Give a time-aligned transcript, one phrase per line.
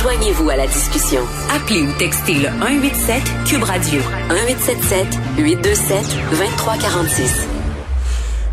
[0.00, 1.20] Joignez-vous à la discussion.
[1.54, 5.06] Appelez ou textez le 187 Cube Radio 1877
[5.38, 5.98] 827
[6.30, 7.48] 2346.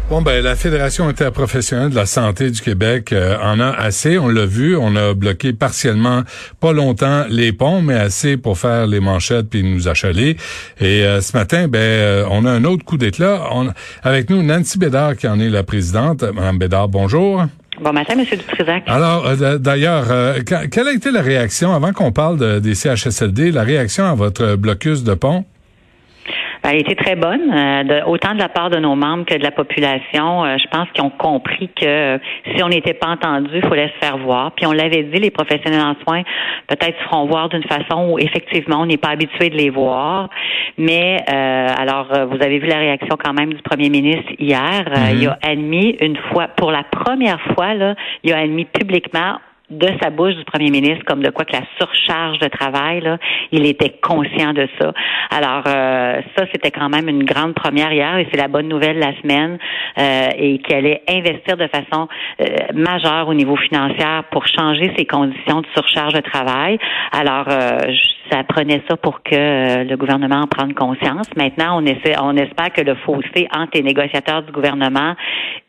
[0.10, 4.18] Bon, ben, la Fédération interprofessionnelle de la santé du Québec euh, en a assez.
[4.18, 4.78] On l'a vu.
[4.78, 6.24] On a bloqué partiellement,
[6.60, 10.38] pas longtemps, les ponts, mais assez pour faire les manchettes puis nous achaler.
[10.80, 13.42] Et euh, ce matin, ben, euh, on a un autre coup d'éclat.
[14.02, 16.24] avec nous, Nancy Bédard, qui en est la présidente.
[16.24, 17.46] Madame Bédard, bonjour.
[17.84, 18.84] Bon matin, Monsieur Dutrisac.
[18.88, 20.06] Alors, d'ailleurs,
[20.72, 25.04] quelle a été la réaction, avant qu'on parle des CHSLD, la réaction à votre blocus
[25.04, 25.44] de pont?
[26.64, 29.44] A été très bonne, euh, de, autant de la part de nos membres que de
[29.44, 30.46] la population.
[30.46, 32.18] Euh, je pense qu'ils ont compris que euh,
[32.56, 34.54] si on n'était pas entendu, il fallait se faire voir.
[34.54, 36.24] Puis on l'avait dit, les professionnels en soins
[36.68, 40.30] peut-être se feront voir d'une façon où effectivement on n'est pas habitué de les voir.
[40.78, 44.84] Mais alors, vous avez vu la réaction quand même du premier ministre hier.
[44.86, 45.16] Mm-hmm.
[45.16, 49.38] il a admis une fois, pour la première fois, là, il a admis publiquement
[49.78, 53.18] de sa bouche du premier ministre comme de quoi que la surcharge de travail, là,
[53.52, 54.94] il était conscient de ça.
[55.30, 59.00] Alors euh, ça, c'était quand même une grande première hier et c'est la bonne nouvelle
[59.00, 59.58] la semaine
[59.98, 62.08] euh, et qu'il allait investir de façon
[62.42, 63.94] euh, majeure au niveau financier
[64.32, 66.78] pour changer ses conditions de surcharge de travail.
[67.12, 67.48] Alors
[68.30, 71.28] ça prenait ça pour que le gouvernement en prenne conscience.
[71.36, 75.16] Maintenant, on essaie, on espère que le fossé entre les négociateurs du gouvernement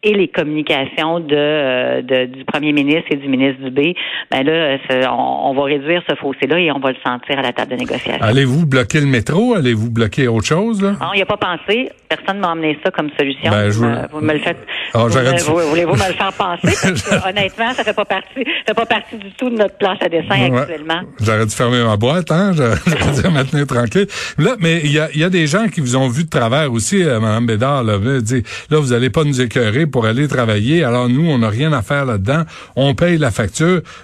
[0.03, 3.95] et les communications de, de du premier ministre et du ministre du B
[4.31, 4.79] ben là,
[5.13, 8.23] on, va réduire ce fossé-là et on va le sentir à la table de négociation.
[8.23, 9.55] Allez-vous bloquer le métro?
[9.55, 10.83] Allez-vous bloquer autre chose?
[10.83, 10.93] Là?
[11.01, 11.91] Non, il n'y a pas pensé.
[12.09, 13.51] Personne ne m'a amené ça comme solution.
[13.51, 13.85] Ben, je...
[13.85, 14.59] Euh, vous me le faites.
[14.95, 17.29] Oh, Voulez-vous me le faire penser?
[17.29, 20.09] honnêtement, ça fait pas partie, ça fait pas partie du tout de notre planche à
[20.09, 21.01] dessin actuellement.
[21.21, 22.44] J'aurais dû fermer ma boîte, hein?
[22.53, 24.07] J'aurais dû me maintenir tranquille.
[24.39, 26.73] Là, mais il y a, y a, des gens qui vous ont vu de travers
[26.73, 30.85] aussi, euh, Mme Bédard, là, dit, là, vous allez pas nous écœurer pour aller travailler.
[30.85, 32.43] Alors, nous, on n'a rien à faire là-dedans.
[32.77, 33.55] On paye la facture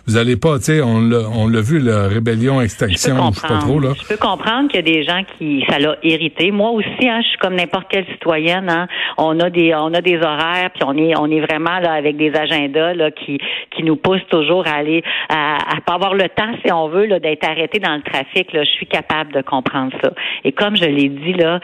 [0.07, 3.49] vous allez pas, tu sais, on l'a, on l'a vu, la rébellion, extinction, je, sais
[3.49, 3.91] pas trop, là.
[4.01, 6.51] Je peux comprendre qu'il y a des gens qui, ça l'a irrité.
[6.51, 8.87] Moi aussi, hein, je suis comme n'importe quelle citoyenne, hein.
[9.19, 12.17] On a des, on a des horaires, puis on est, on est vraiment, là, avec
[12.17, 13.39] des agendas, là, qui,
[13.71, 17.07] qui nous poussent toujours à aller, à, à pas avoir le temps, si on veut,
[17.07, 18.65] là, d'être arrêté dans le trafic, là.
[18.65, 20.13] Je suis capable de comprendre ça.
[20.45, 21.61] Et comme je l'ai dit, là,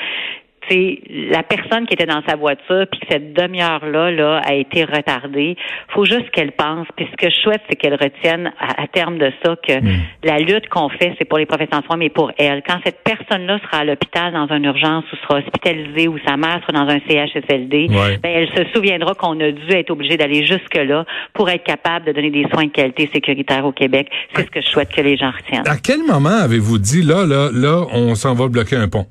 [0.69, 4.85] c'est la personne qui était dans sa voiture, puis que cette demi-heure-là là, a été
[4.85, 5.57] retardée,
[5.89, 6.87] faut juste qu'elle pense.
[6.97, 10.01] Puis ce que je souhaite, c'est qu'elle retienne à, terme de ça que hmm.
[10.25, 12.63] la lutte qu'on fait, c'est pour les professionnels de soins, mais pour elle.
[12.67, 16.61] Quand cette personne-là sera à l'hôpital dans une urgence ou sera hospitalisée ou sa mère
[16.67, 21.05] sera dans un CHSLD, ben, elle se souviendra qu'on a dû être obligé d'aller jusque-là
[21.35, 24.09] pour être capable de donner des soins de qualité sécuritaire au Québec.
[24.35, 25.67] C'est ce que je souhaite que les gens retiennent.
[25.67, 29.07] À quel moment avez-vous dit, là, là, là, on s'en va bloquer un pont?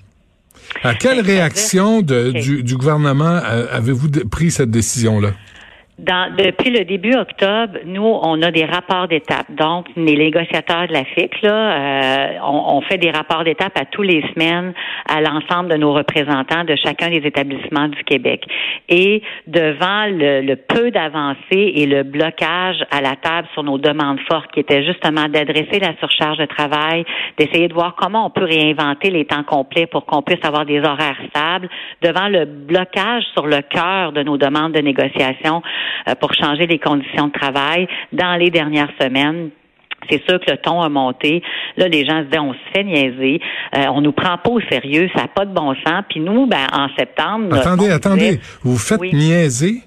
[0.85, 5.33] À quelle réaction de, du, du, gouvernement euh, avez-vous pris cette décision-là?
[5.97, 9.49] Dans, depuis le début octobre, nous, on a des rapports d'étape.
[9.49, 14.01] Donc, les négociateurs de la FIC, là, euh, on, fait des rapports d'étape à tous
[14.01, 14.73] les semaines
[15.07, 18.43] à l'ensemble de nos représentants de chacun des établissements du Québec.
[18.89, 24.19] Et devant le, le peu d'avancées et le blocage à la table sur nos demandes
[24.27, 27.05] fortes, qui étaient justement d'adresser la surcharge de travail,
[27.37, 30.79] d'essayer de voir comment on peut réinventer les temps complets pour qu'on puisse avoir des
[30.79, 31.69] horaires stables,
[32.01, 35.61] devant le blocage sur le cœur de nos demandes de négociation,
[36.19, 39.49] pour changer les conditions de travail dans les dernières semaines.
[40.09, 41.41] C'est sûr que le ton a monté.
[41.77, 43.41] Là, les gens se disent, on se fait niaiser,
[43.75, 46.03] euh, on nous prend pas au sérieux, ça n'a pas de bon sens.
[46.09, 47.55] Puis nous, ben, en septembre...
[47.55, 49.81] Attendez, attendez, vous faites niaiser?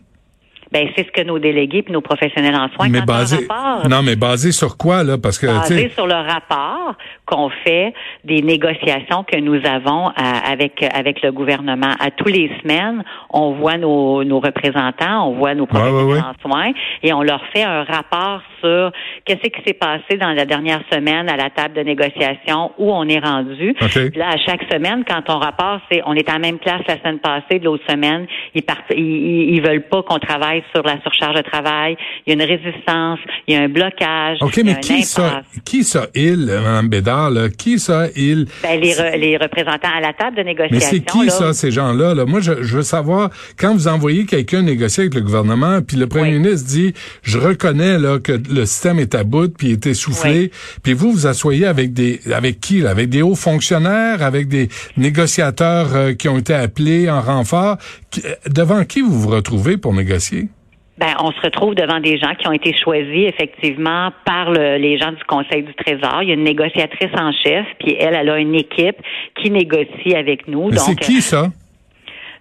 [0.72, 2.88] Ben c'est ce que nos délégués et nos professionnels en soins.
[2.88, 3.48] Mais basé,
[3.88, 5.16] non, mais basé sur quoi là?
[5.16, 11.22] Parce que basé sur le rapport qu'on fait des négociations que nous avons avec avec
[11.22, 13.02] le gouvernement à tous les semaines.
[13.30, 17.62] On voit nos, nos représentants, on voit nos professionnels en soins et on leur fait
[17.62, 18.92] un rapport sur
[19.24, 23.04] qu'est-ce qui s'est passé dans la dernière semaine à la table de négociation où on
[23.08, 23.74] est rendu.
[24.16, 26.98] Là, à chaque semaine, quand on rapporte, c'est on est à la même place la
[26.98, 31.00] semaine passée, de l'autre semaine, ils, partent, ils, ils veulent pas qu'on travaille sur la
[31.02, 31.96] surcharge de travail.
[32.26, 34.38] Il y a une résistance, il y a un blocage.
[34.40, 37.49] OK, mais qui ça, qui ça, il, Mme Bédard, là?
[37.49, 38.46] Qui ça, il?
[38.62, 40.78] Ben, les, les représentants à la table de négociation.
[40.78, 42.14] Mais c'est qui ça, ces gens-là?
[42.14, 42.25] Là?
[42.25, 46.38] Moi, je, veux savoir, quand vous envoyez quelqu'un négocier avec le gouvernement, puis le premier
[46.38, 50.50] ministre dit, je reconnais là, que le système est à bout, puis il est essoufflé,
[50.82, 52.81] puis vous, vous asseyez avec des, avec qui?
[52.81, 52.90] Là?
[52.90, 57.76] Avec des hauts fonctionnaires, avec des négociateurs euh, qui ont été appelés en renfort?
[58.49, 60.49] Devant qui vous vous retrouvez pour négocier?
[60.99, 65.12] Ben, on se retrouve devant des gens qui ont été choisis effectivement par les gens
[65.12, 66.22] du Conseil du Trésor.
[66.22, 68.96] Il y a une négociatrice en chef, puis elle, elle a une équipe
[69.40, 70.72] qui négocie avec nous.
[70.72, 71.50] C'est qui ça?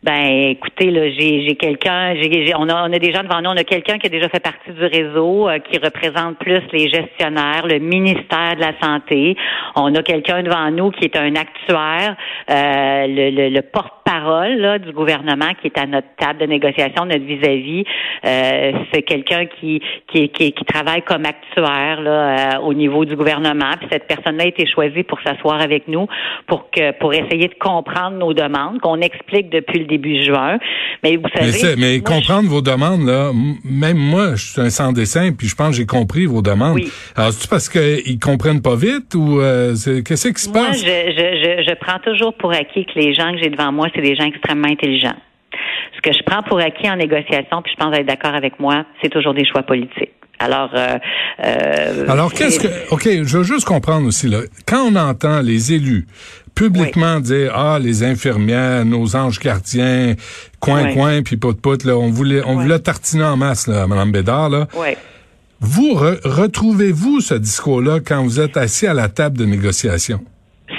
[0.04, 2.14] Ben, écoutez, là, j'ai, quelqu'un,
[2.58, 4.40] on a, on a des gens devant nous, on a quelqu'un qui a déjà fait
[4.40, 9.36] partie du réseau, euh, qui représente plus les gestionnaires, le ministère de la santé.
[9.76, 12.16] On a quelqu'un devant nous qui est un actuaire,
[12.50, 17.84] euh, le, le, porte-parole du gouvernement qui est à notre table de négociation, notre vis-à-vis.
[18.26, 23.72] Euh, c'est quelqu'un qui, qui, qui, qui, travaille comme actuaire là, au niveau du gouvernement.
[23.80, 26.08] Puis cette personne-là a été choisie pour s'asseoir avec nous
[26.46, 30.58] pour que pour essayer de comprendre nos demandes, qu'on explique depuis le début juin.
[31.04, 33.32] Mais vous savez, mais, comprendre vos demandes là,
[33.64, 36.80] même moi, je suis un sans dessin, puis je pense que j'ai compris vos demandes.
[37.16, 39.74] Alors c'est parce qu'ils comprennent pas vite ou euh,
[40.06, 40.80] qu'est-ce qui se moi, passe?
[40.80, 43.88] je, je, je, je prends toujours pour acquis que les gens que j'ai devant moi,
[43.96, 45.16] c'est des gens extrêmement intelligents.
[45.96, 48.86] Ce que je prends pour acquis en négociation, puis je pense être d'accord avec moi,
[49.02, 50.12] c'est toujours des choix politiques.
[50.40, 50.98] Alors, euh,
[51.44, 54.42] euh, alors qu'est-ce que Ok, je veux juste comprendre aussi là.
[54.68, 56.06] Quand on entend les élus
[56.58, 60.16] publiquement dire ah les infirmières, nos anges gardiens,
[60.60, 64.12] coin coin puis pot pot là, on voulait on voulait tartiner en masse là, Madame
[64.12, 64.68] Bédard là.
[65.60, 70.24] Vous retrouvez-vous ce discours-là quand vous êtes assis à la table de négociation?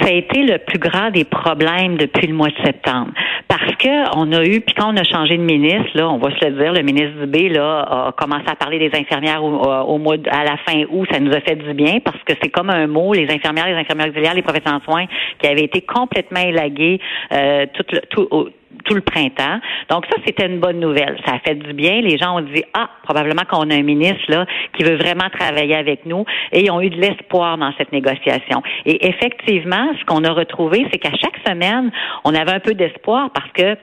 [0.01, 3.11] Ça a été le plus grand des problèmes depuis le mois de septembre.
[3.47, 6.29] Parce que on a eu, puis quand on a changé de ministre, là, on va
[6.29, 10.17] se le dire, le ministre Dubé là, a commencé à parler des infirmières au, mois
[10.29, 11.07] à la fin août.
[11.11, 13.75] Ça nous a fait du bien parce que c'est comme un mot, les infirmières, les
[13.75, 15.05] infirmières auxiliaires, les professeurs en soins,
[15.39, 16.99] qui avaient été complètement élagués
[17.31, 18.49] euh, tout, le, tout,
[18.85, 19.59] tout le printemps.
[19.89, 21.17] Donc ça, c'était une bonne nouvelle.
[21.25, 22.01] Ça a fait du bien.
[22.01, 25.75] Les gens ont dit, ah, probablement qu'on a un ministre là qui veut vraiment travailler
[25.75, 26.25] avec nous.
[26.51, 28.61] Et ils ont eu de l'espoir dans cette négociation.
[28.85, 31.91] Et effectivement, ce qu'on a retrouvé, c'est qu'à chaque semaine,
[32.23, 33.77] on avait un peu d'espoir parce que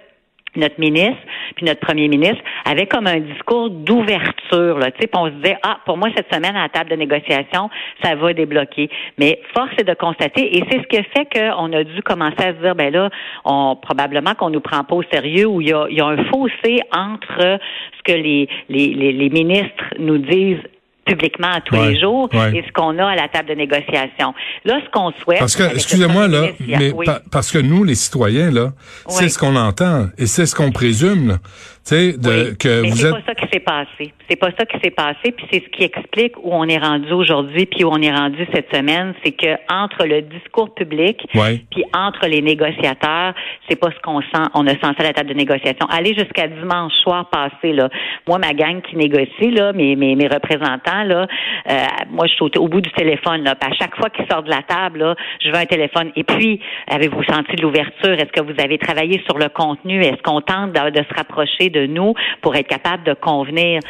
[0.58, 1.22] notre ministre
[1.54, 5.56] puis notre premier ministre avait comme un discours d'ouverture là, tu sais, on se disait
[5.62, 7.70] ah pour moi cette semaine à la table de négociation
[8.02, 11.84] ça va débloquer, mais force est de constater et c'est ce qui fait qu'on a
[11.84, 13.10] dû commencer à se dire ben là
[13.44, 16.24] on probablement qu'on nous prend pas au sérieux ou il y a, y a un
[16.24, 17.58] fossé entre
[17.98, 20.62] ce que les, les, les ministres nous disent
[21.06, 24.34] publiquement à tous les jours et ce qu'on a à la table de négociation.
[24.64, 25.38] Là, ce qu'on souhaite.
[25.38, 26.92] Parce que, excusez-moi, là, mais
[27.30, 28.72] parce que nous, les citoyens, là,
[29.08, 31.38] c'est ce qu'on entend et c'est ce qu'on présume.
[31.86, 34.12] Sais, de, que mais vous c'est pas ça qui s'est passé.
[34.28, 37.12] C'est pas ça qui s'est passé, puis c'est ce qui explique où on est rendu
[37.12, 41.24] aujourd'hui, puis où on est rendu cette semaine, c'est que entre le discours public,
[41.70, 43.34] puis entre les négociateurs,
[43.68, 44.48] c'est pas ce qu'on sent.
[44.54, 45.86] On a senti à la table de négociation.
[45.88, 47.88] Aller jusqu'à dimanche soir passé, là,
[48.26, 51.28] moi, ma gang qui négocie, là, mes, mes, mes représentants, là,
[51.70, 53.54] euh, moi, je suis au, bout du téléphone, là.
[53.60, 56.10] à chaque fois qu'ils sortent de la table, là, je veux un téléphone.
[56.16, 56.58] Et puis,
[56.88, 58.14] avez-vous senti de l'ouverture?
[58.14, 60.02] Est-ce que vous avez travaillé sur le contenu?
[60.02, 63.80] Est-ce qu'on tente de, de se rapprocher de nous pour être capable de convenir.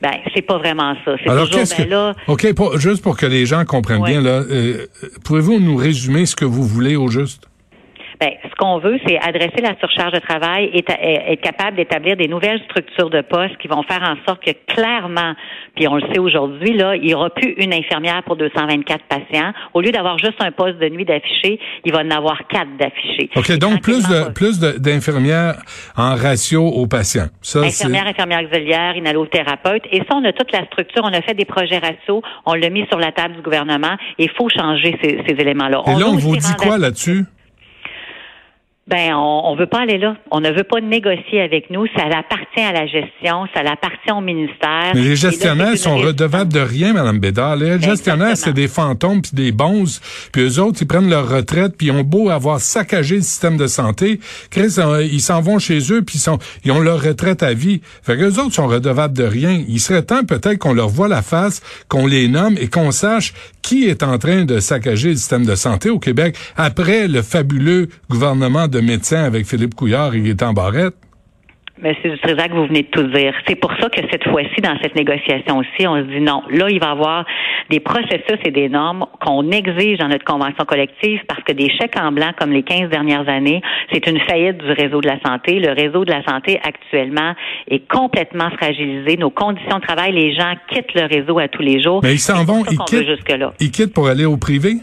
[0.00, 1.12] Ben, c'est pas vraiment ça.
[1.18, 2.14] C'est toujours, ben là.
[2.26, 2.46] OK,
[2.78, 4.86] juste pour que les gens comprennent bien, là, euh,
[5.24, 7.46] pouvez-vous nous résumer ce que vous voulez au juste?
[8.20, 10.84] Ben, ce qu'on veut, c'est adresser la surcharge de travail et
[11.32, 15.34] être capable d'établir des nouvelles structures de poste qui vont faire en sorte que clairement,
[15.74, 19.52] puis on le sait aujourd'hui, là, il n'y aura plus une infirmière pour 224 patients.
[19.72, 23.30] Au lieu d'avoir juste un poste de nuit d'affiché, il va en avoir quatre d'affichés.
[23.34, 25.54] OK, donc plus de, plus d'infirmières
[25.96, 27.28] en ratio aux patients.
[27.40, 29.84] Ça, infirmières, infirmières auxiliaires, inhalothérapeutes.
[29.92, 31.02] Et ça, on a toute la structure.
[31.04, 32.20] On a fait des projets ratios.
[32.44, 33.96] On l'a mis sur la table du gouvernement.
[34.18, 35.82] Il faut changer ces, ces éléments-là.
[35.86, 37.24] Et là, on vous dit quoi là-dessus?
[38.86, 40.16] Ben, on, ne veut pas aller là.
[40.32, 41.86] On ne veut pas négocier avec nous.
[41.94, 44.92] Ça appartient à la gestion, ça appartient au ministère.
[44.94, 47.54] Mais les gestionnaires sont redevables de rien, Mme Bédard.
[47.54, 50.00] Les gestionnaires, c'est des fantômes puis des bonzes.
[50.32, 53.56] Puis eux autres, ils prennent leur retraite puis ils ont beau avoir saccagé le système
[53.56, 54.18] de santé.
[54.50, 57.54] Chris, euh, ils s'en vont chez eux puis ils, sont, ils ont leur retraite à
[57.54, 57.82] vie.
[58.02, 59.62] Fait que eux autres sont redevables de rien.
[59.68, 63.34] Il serait temps peut-être qu'on leur voit la face, qu'on les nomme et qu'on sache
[63.62, 67.88] qui est en train de saccager le système de santé au Québec après le fabuleux
[68.08, 70.94] gouvernement de médecin avec Philippe Couillard, il est en barrette.
[71.82, 73.32] Monsieur Dutrisac, vous venez de tout dire.
[73.48, 76.42] C'est pour ça que cette fois-ci, dans cette négociation aussi, on se dit non.
[76.50, 77.24] Là, il va y avoir
[77.70, 81.96] des processus et des normes qu'on exige dans notre convention collective parce que des chèques
[81.98, 85.58] en blanc, comme les 15 dernières années, c'est une faillite du réseau de la santé.
[85.58, 87.34] Le réseau de la santé, actuellement,
[87.68, 89.16] est complètement fragilisé.
[89.16, 92.00] Nos conditions de travail, les gens quittent le réseau à tous les jours.
[92.02, 93.06] Mais ils s'en vont, ils quittent,
[93.58, 94.74] ils quittent pour aller au privé?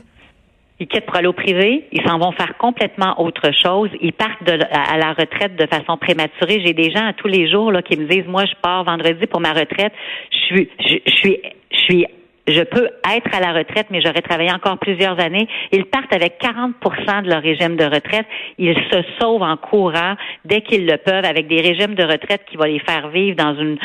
[0.79, 3.89] Ils quittent pour aller au privé, ils s'en vont faire complètement autre chose.
[3.99, 6.61] Ils partent de, à la retraite de façon prématurée.
[6.63, 9.25] J'ai des gens à tous les jours là, qui me disent, moi, je pars vendredi
[9.25, 9.93] pour ma retraite.
[10.31, 11.39] Je suis, je, suis,
[11.71, 12.05] je suis
[12.47, 15.47] je peux être à la retraite, mais j'aurais travaillé encore plusieurs années.
[15.73, 18.25] Ils partent avec 40% de leur régime de retraite.
[18.57, 20.15] Ils se sauvent en courant
[20.45, 23.53] dès qu'ils le peuvent avec des régimes de retraite qui vont les faire vivre dans
[23.55, 23.77] une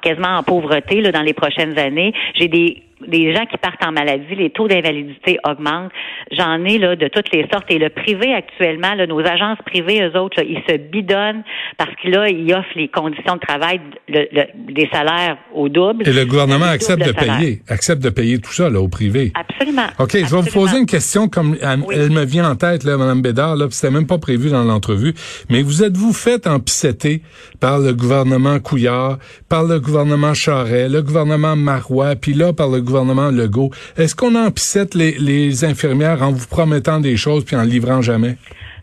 [0.00, 2.14] quasiment en pauvreté là, dans les prochaines années.
[2.34, 5.90] J'ai des des gens qui partent en maladie, les taux d'invalidité augmentent.
[6.30, 7.70] J'en ai là de toutes les sortes.
[7.70, 11.42] Et le privé actuellement, là, nos agences privées, eux autres, ils se bidonnent
[11.78, 14.26] parce que là, ils offrent les conditions de travail, le,
[14.72, 16.08] des salaires au double.
[16.08, 19.32] Et le gouvernement accepte de payer, accepte de payer tout ça là au privé.
[19.34, 19.86] Absolument.
[19.98, 23.22] Ok, je vais vous poser une question comme elle, me vient en tête là, Madame
[23.22, 23.56] Bédard.
[23.56, 25.14] Là, c'était même pas prévu dans l'entrevue.
[25.50, 27.22] Mais vous êtes-vous fait empisseter
[27.60, 29.18] par le gouvernement Couillard,
[29.48, 33.70] par le gouvernement Charret, le gouvernement Marois, puis là par le gouvernement gouvernement Legault.
[33.96, 38.36] Est-ce qu'on empissette les, les infirmières en vous promettant des choses puis en livrant jamais?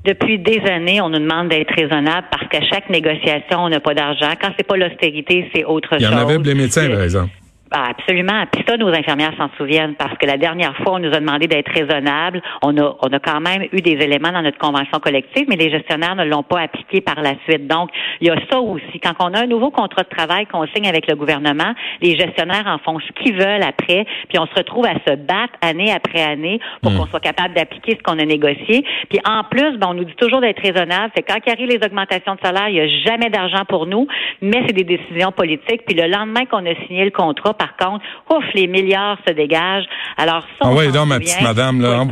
[0.05, 3.93] Depuis des années, on nous demande d'être raisonnable parce qu'à chaque négociation, on n'a pas
[3.93, 4.31] d'argent.
[4.41, 5.99] Quand c'est pas l'austérité, c'est autre chose.
[6.01, 7.29] Il y en avait pour les médecins, par exemple.
[7.71, 8.45] Ah, absolument.
[8.51, 11.47] Puis ça, nos infirmières s'en souviennent parce que la dernière fois, on nous a demandé
[11.47, 12.41] d'être raisonnable.
[12.63, 15.69] On a, on a quand même eu des éléments dans notre convention collective, mais les
[15.69, 17.67] gestionnaires ne l'ont pas appliqué par la suite.
[17.67, 18.99] Donc, il y a ça aussi.
[18.99, 22.65] Quand on a un nouveau contrat de travail qu'on signe avec le gouvernement, les gestionnaires
[22.65, 26.23] en font ce qu'ils veulent après, puis on se retrouve à se battre année après
[26.23, 26.97] année pour hmm.
[26.97, 28.83] qu'on soit capable d'appliquer ce qu'on a négocié.
[29.09, 31.11] Puis en plus, ben, on nous dit toujours d'être raisonnable.
[31.15, 34.07] C'est quand il arrive les augmentations de salaire, il n'y a jamais d'argent pour nous,
[34.41, 35.85] mais c'est des décisions politiques.
[35.85, 39.85] Puis le lendemain qu'on a signé le contrat, par contre, ouf, les milliards se dégagent.
[40.17, 42.05] Alors, ça, Envoyez donc ma petite madame, là.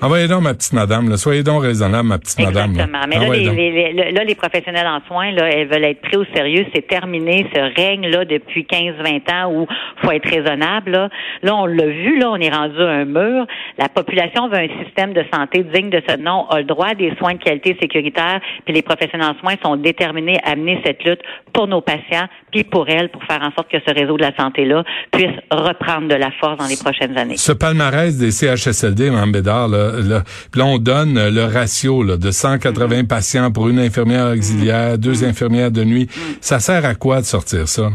[0.00, 1.18] Envoyez donc ma petite madame, là.
[1.18, 2.70] Soyez donc raisonnable, ma petite madame.
[2.70, 3.04] Exactement.
[3.06, 6.64] Mais là les, là, les professionnels en soins, là, elles veulent être pris au sérieux.
[6.74, 9.66] C'est terminé, ce règne-là, depuis 15-20 ans où
[10.02, 11.08] faut être raisonnable, là.
[11.42, 13.46] Là, on l'a vu, là, on est rendu à un mur.
[13.76, 16.94] La population veut un système de santé digne de ce nom, a le droit à
[16.94, 21.04] des soins de qualité sécuritaire, puis les professionnels en soins sont déterminés à mener cette
[21.04, 21.20] lutte
[21.52, 24.34] pour nos patients, puis pour elles, pour faire en sorte que ce réseau de la
[24.36, 27.36] santé-là puisse reprendre de la force dans les prochaines années.
[27.36, 30.22] Ce palmarès des CHSLD, Mme Bédard, là, là,
[30.64, 33.06] on donne le ratio là, de 180 mm-hmm.
[33.06, 35.28] patients pour une infirmière auxiliaire, deux mm-hmm.
[35.28, 36.04] infirmières de nuit.
[36.04, 36.36] Mm-hmm.
[36.40, 37.90] Ça sert à quoi de sortir ça?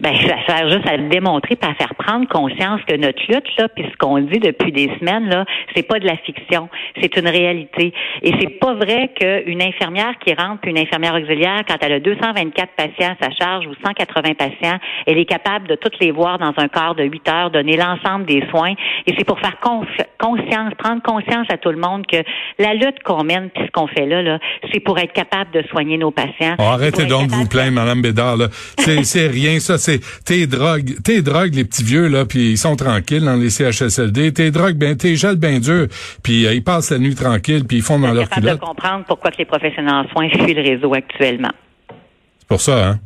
[0.00, 3.68] Ben ça sert juste à démontrer, pas à faire prendre conscience que notre lutte là,
[3.68, 6.68] puis ce qu'on dit depuis des semaines là, c'est pas de la fiction,
[7.00, 7.92] c'est une réalité.
[8.22, 12.00] Et c'est pas vrai qu'une infirmière qui rentre, puis une infirmière auxiliaire, quand elle a
[12.00, 16.38] 224 patients à sa charge ou 180 patients, elle est capable de toutes les voir
[16.38, 18.74] dans un quart de 8 heures, donner l'ensemble des soins.
[19.06, 19.58] Et c'est pour faire
[20.26, 22.16] conscience, prendre conscience à tout le monde que
[22.58, 24.38] la lutte qu'on mène, puis ce qu'on fait là, là,
[24.72, 26.56] c'est pour être capable de soigner nos patients.
[26.58, 28.36] Oh, arrêtez donc de vous plaindre, Madame Bédard.
[29.02, 32.76] C'est rien, ça c'est tes drogues, tes drogues les petits vieux là, puis ils sont
[32.76, 34.32] tranquilles dans les CHSLD.
[34.32, 35.86] Tes drogues, ben tes gels bien durs,
[36.22, 38.60] puis euh, ils passent la nuit tranquille, puis ils font dans leur culotte.
[38.60, 41.52] de comprendre pourquoi que les professionnels en soins fuient le réseau actuellement.
[42.38, 42.98] C'est pour ça, hein?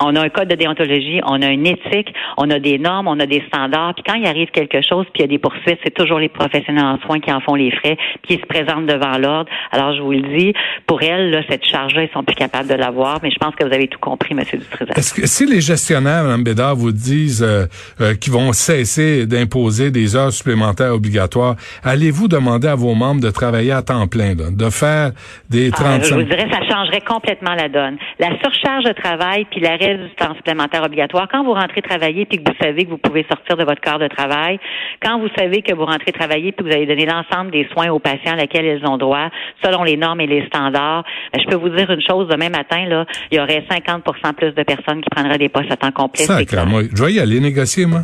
[0.00, 3.18] On a un code de déontologie, on a une éthique, on a des normes, on
[3.20, 3.94] a des standards.
[3.94, 6.28] Puis quand il arrive quelque chose, puis il y a des poursuites, c'est toujours les
[6.28, 9.50] professionnels en soins qui en font les frais, puis ils se présentent devant l'ordre.
[9.70, 10.54] Alors je vous le dis,
[10.86, 13.20] pour elles, là, cette charge-là, ils sont plus capables de l'avoir.
[13.22, 14.96] Mais je pense que vous avez tout compris, Monsieur Dutrisac.
[14.96, 17.66] Est-ce que si les gestionnaires, Mme Bédard, vous disent euh,
[18.00, 23.30] euh, qu'ils vont cesser d'imposer des heures supplémentaires obligatoires, allez-vous demander à vos membres de
[23.30, 25.12] travailler à temps plein, de faire
[25.50, 25.84] des 35...
[25.84, 27.96] Ah, je vous dirais, ça changerait complètement la donne.
[28.18, 31.28] La surcharge de travail puis l'arrêt du temps supplémentaire obligatoire.
[31.30, 33.98] Quand vous rentrez travailler puis que vous savez que vous pouvez sortir de votre corps
[33.98, 34.58] de travail,
[35.02, 37.90] quand vous savez que vous rentrez travailler puis que vous allez donner l'ensemble des soins
[37.90, 39.28] aux patients lesquels ils ont droit,
[39.64, 42.84] selon les normes et les standards, ben, je peux vous dire une chose, demain matin,
[42.86, 46.24] là, il y aurait 50% plus de personnes qui prendraient des postes à temps complet.
[46.66, 46.82] moi.
[46.94, 48.00] Je vais y aller négocier, moi.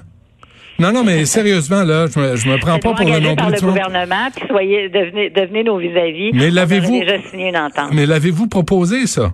[0.81, 3.51] Non, non, mais sérieusement, là, je me, je me prends pas pour le nom par
[3.51, 6.31] le gouvernement, puis soyez, devenez, devenez nos vis-à-vis.
[6.35, 7.93] Mais l'avez-vous, déjà signé une entente.
[7.93, 9.33] Mais l'avez-vous proposé, ça?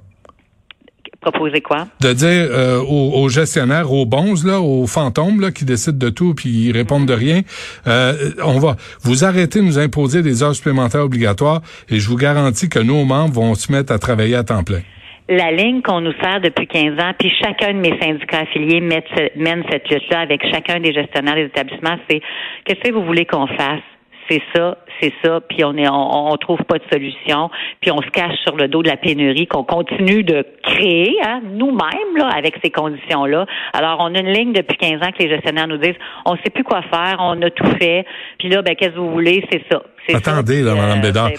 [1.25, 1.87] Proposer quoi?
[2.03, 6.35] De dire euh, aux, gestionnaires, aux bons, là, aux fantômes là, qui décident de tout
[6.35, 7.41] puis ils répondent de rien,
[7.87, 8.13] euh,
[8.45, 12.69] on va vous arrêter de nous imposer des heures supplémentaires obligatoires et je vous garantis
[12.69, 14.81] que nos membres vont se mettre à travailler à temps plein
[15.27, 19.65] la ligne qu'on nous sert depuis 15 ans, puis chacun de mes syndicats affiliés mène
[19.71, 22.21] cette lutte-là avec chacun des gestionnaires des établissements, c'est
[22.67, 23.81] qu'est-ce que vous voulez qu'on fasse?
[24.29, 28.01] c'est ça, c'est ça, puis on est on, on, trouve pas de solution, puis on
[28.03, 32.29] se cache sur le dos de la pénurie qu'on continue de créer hein, nous-mêmes là
[32.29, 33.47] avec ces conditions-là.
[33.73, 35.97] Alors on a une ligne depuis 15 ans que les gestionnaires nous disent
[36.27, 38.05] on sait plus quoi faire, on a tout fait,
[38.39, 39.83] puis là ben qu'est-ce que vous voulez, c'est ça.
[40.13, 41.31] Attendez, là, Mme euh, Bédard.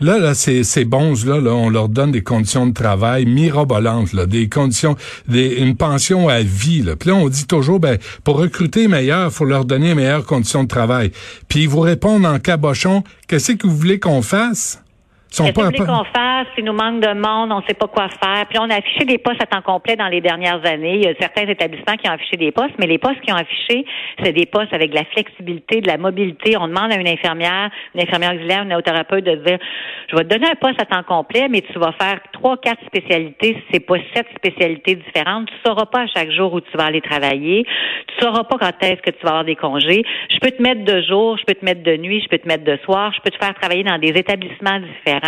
[0.00, 4.12] Là, là, ces, ces bons là, là, on leur donne des conditions de travail mirobolantes,
[4.12, 4.96] là, des conditions,
[5.28, 6.82] des, une pension à vie.
[6.82, 6.96] Là.
[6.96, 10.68] Puis là, on dit toujours, ben, pour recruter meilleur, faut leur donner meilleures conditions de
[10.68, 11.12] travail.
[11.48, 12.89] Puis ils vous répondent en cabochon,
[13.26, 14.82] qu'est-ce que vous voulez qu'on fasse?
[15.30, 16.48] Qu'est-ce qu'on fasse?
[16.58, 18.46] Il nous manque de monde, on ne sait pas quoi faire.
[18.48, 20.96] Puis on a affiché des postes à temps complet dans les dernières années.
[20.96, 23.36] Il y a certains établissements qui ont affiché des postes, mais les postes qui ont
[23.36, 23.84] affiché,
[24.22, 26.56] c'est des postes avec de la flexibilité, de la mobilité.
[26.58, 29.58] On demande à une infirmière, une infirmière auxiliaire, une néothérapeute de dire,
[30.08, 32.84] je vais te donner un poste à temps complet, mais tu vas faire trois, quatre
[32.86, 33.54] spécialités.
[33.54, 36.86] Si c'est pas sept spécialités différentes, tu sauras pas à chaque jour où tu vas
[36.86, 37.64] aller travailler.
[38.08, 40.02] Tu sauras pas quand est-ce que tu vas avoir des congés.
[40.28, 42.48] Je peux te mettre de jour, je peux te mettre de nuit, je peux te
[42.48, 45.19] mettre de soir, je peux te faire travailler dans des établissements différents.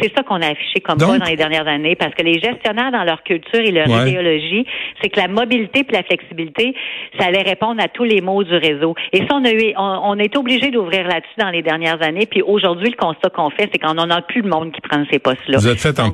[0.00, 2.92] C'est ça qu'on a affiché comme ça dans les dernières années, parce que les gestionnaires,
[2.92, 4.66] dans leur culture et leur idéologie,
[5.02, 6.74] c'est que la mobilité et la flexibilité,
[7.18, 8.94] ça allait répondre à tous les maux du réseau.
[9.12, 12.26] Et ça, on a eu, on, est obligé d'ouvrir là-dessus dans les dernières années.
[12.26, 15.02] Puis aujourd'hui, le constat qu'on fait, c'est qu'on n'en a plus de monde qui prend
[15.10, 15.58] ces postes-là.
[15.58, 16.10] Vous êtes fait en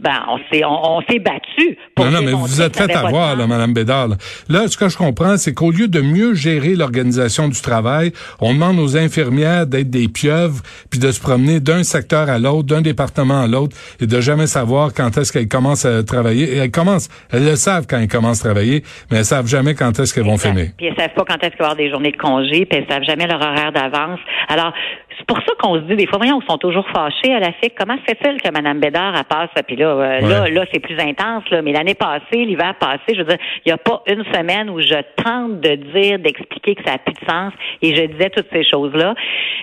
[0.00, 1.76] ben, on s'est on, s'est battu.
[1.94, 4.08] Pour non, non, mais vous êtes fait avoir, là, Mme Bédard.
[4.48, 4.68] Là.
[4.68, 8.78] ce que je comprends, c'est qu'au lieu de mieux gérer l'organisation du travail, on demande
[8.78, 13.40] aux infirmières d'être des pieuvres, puis de se promener d'un secteur à l'autre, d'un département
[13.40, 16.44] à l'autre, et de jamais savoir quand est-ce qu'elles commencent à travailler.
[16.44, 19.74] Et elles commencent, elles le savent quand elles commencent à travailler, mais elles savent jamais
[19.74, 20.68] quand est-ce qu'elles vont finir.
[20.76, 22.78] Puis elles savent pas quand est-ce qu'il va y avoir des journées de congé, puis
[22.78, 24.20] elles savent jamais leur horaire d'avance.
[24.48, 24.72] Alors,
[25.18, 27.52] c'est pour ça qu'on se dit, des fois, voyons, on sont toujours fâchés à la
[27.52, 27.74] FIC.
[27.76, 30.98] Comment se fait-il que Mme Bédard a passe, puis là, euh, là, là, c'est plus
[30.98, 34.24] intense, là, mais l'année passée, l'hiver passé, je veux dire, il n'y a pas une
[34.32, 38.02] semaine où je tente de dire, d'expliquer que ça n'a plus de sens, et je
[38.04, 39.14] disais toutes ces choses-là.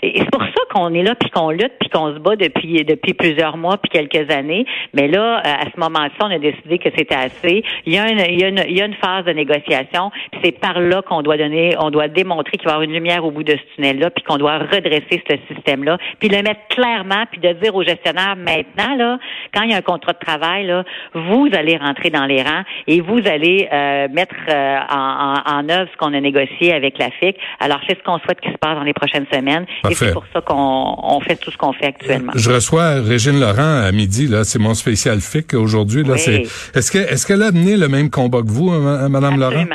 [0.04, 2.84] Et c'est pour ça qu'on est là, puis qu'on lutte, puis qu'on se bat depuis
[2.84, 4.66] depuis plusieurs mois, puis quelques années.
[4.94, 7.64] Mais là, euh, à ce moment-ci, on a décidé que c'était assez.
[7.86, 10.12] Il y a une, il y a une, il y a une phase de négociation,
[10.32, 12.94] puis c'est par là qu'on doit donner, on doit démontrer qu'il va y avoir une
[12.94, 16.62] lumière au bout de ce tunnel-là, puis qu'on doit redresser ce système-là, puis le mettre
[16.70, 19.20] clairement, puis de dire aux gestionnaires maintenant, là,
[19.54, 20.84] quand il y a un contrat de travail, là,
[21.14, 25.90] vous allez rentrer dans les rangs et vous allez euh, mettre euh, en, en, œuvre
[25.92, 27.38] ce qu'on a négocié avec la FIC.
[27.60, 29.66] Alors, c'est ce qu'on souhaite qu'il se passe dans les prochaines semaines.
[29.90, 32.32] Et c'est pour ça qu'on on fait tout ce qu'on fait actuellement.
[32.36, 34.44] Je reçois Régine Laurent à midi, là.
[34.44, 36.18] C'est mon spécial FIC aujourd'hui, là.
[36.18, 36.44] C'est,
[36.76, 38.70] est-ce que, est-ce qu'elle a mené le même combat que vous,
[39.10, 39.66] Madame Laurent?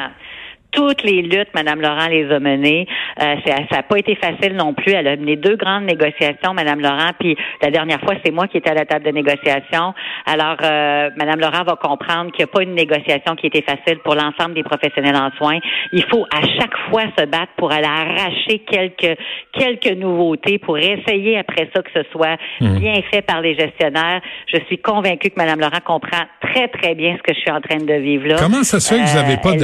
[0.72, 2.86] Toutes les luttes, Madame Laurent les a menées.
[3.20, 4.92] Euh, ça n'a pas été facile non plus.
[4.92, 7.10] Elle a mené deux grandes négociations, Madame Laurent.
[7.18, 9.94] Puis la dernière fois, c'est moi qui étais à la table de négociation.
[10.26, 13.98] Alors, euh, Madame Laurent va comprendre qu'il n'y a pas une négociation qui était facile
[14.04, 15.58] pour l'ensemble des professionnels en soins.
[15.92, 19.18] Il faut à chaque fois se battre pour aller arracher quelques
[19.52, 22.78] quelques nouveautés, pour essayer après ça que ce soit mmh.
[22.78, 24.20] bien fait par les gestionnaires.
[24.46, 27.60] Je suis convaincue que Madame Laurent comprend très très bien ce que je suis en
[27.60, 28.36] train de vivre là.
[28.38, 29.54] Comment ça se fait que vous n'avez pas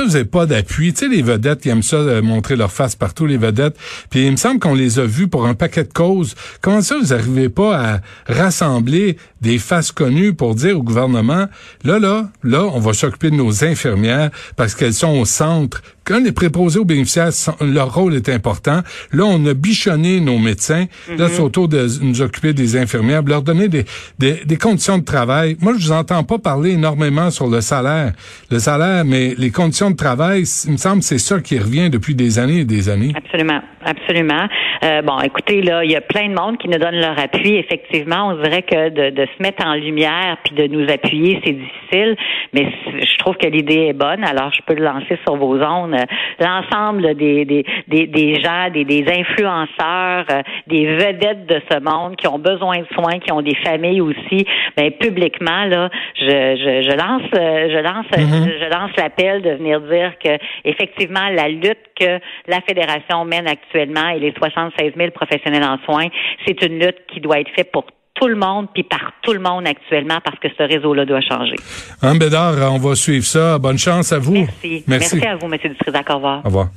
[0.00, 0.92] de vous n'avez pas d'appui?
[0.92, 3.76] Tu sais, les vedettes, qui aiment ça, euh, montrer leur face partout, les vedettes.
[4.10, 6.34] Puis il me semble qu'on les a vus pour un paquet de causes.
[6.60, 11.46] Comment ça, vous n'arrivez pas à rassembler des faces connues pour dire au gouvernement,
[11.84, 15.82] là, là, là, on va s'occuper de nos infirmières parce qu'elles sont au centre.
[16.04, 18.80] Quand les préposés aux bénéficiaires, leur rôle est important.
[19.12, 20.86] Là, on a bichonné nos médecins.
[21.16, 23.84] Là, c'est autour de nous occuper des infirmières, leur donner des,
[24.18, 25.56] des, des conditions de travail.
[25.60, 28.12] Moi, je vous entends pas parler énormément sur le salaire.
[28.50, 32.16] Le salaire, mais les conditions de travail, il me semble, c'est ça qui revient depuis
[32.16, 33.12] des années et des années.
[33.14, 34.48] Absolument, absolument.
[34.82, 37.54] Euh, bon, écoutez, là, il y a plein de monde qui nous donne leur appui.
[37.56, 41.52] Effectivement, on dirait que de, de se mettre en lumière puis de nous appuyer, c'est
[41.52, 42.16] difficile,
[42.52, 44.24] mais je trouve que l'idée est bonne.
[44.24, 45.96] Alors, je peux le lancer sur vos zones.
[46.38, 52.16] L'ensemble des, des, des, des, gens, des, des influenceurs, euh, des vedettes de ce monde
[52.16, 56.24] qui ont besoin de soins, qui ont des familles aussi, mais ben, publiquement, là, je,
[56.26, 58.58] je, je lance, je lance, mm-hmm.
[58.60, 64.08] je lance l'appel de venir dire que effectivement la lutte que la fédération mène actuellement
[64.08, 66.08] et les 76 000 professionnels en soins,
[66.46, 67.84] c'est une lutte qui doit être faite pour
[68.20, 71.56] tout le monde, puis par tout le monde actuellement, parce que ce réseau-là doit changer.
[72.02, 73.58] Anne Bédard, on va suivre ça.
[73.58, 74.32] Bonne chance à vous.
[74.32, 74.84] Merci.
[74.86, 75.58] Merci, à vous, M.
[75.62, 76.10] Dutrisac.
[76.10, 76.40] Au revoir.
[76.44, 76.68] Au revoir.